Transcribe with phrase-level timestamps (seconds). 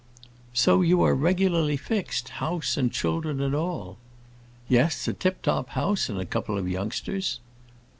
[0.55, 3.99] "So you are regularly fixed—house and children and all."
[4.67, 7.39] "Yes, a tip top house and a couple of youngsters."